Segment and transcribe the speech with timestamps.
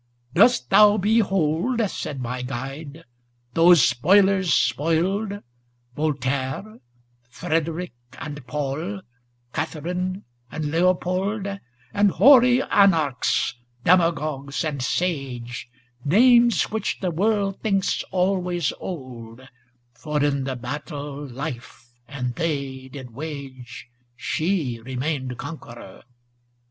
[0.33, 3.03] 'Dost thou behold,' Said my guide,'
[3.53, 5.43] those spoilers spoiled,
[5.95, 9.01] Vol taire, * Frederick, and Paul,
[9.53, 11.45] Catherine, and Leo pold,
[11.93, 13.53] And hoary anarchs,
[13.83, 15.69] demagogues, and sage
[16.01, 21.91] ŌĆö names which the world thinks always old, 238 * For in the battle Life
[22.07, 23.85] and they did wage.
[24.15, 26.01] She remained conqueror.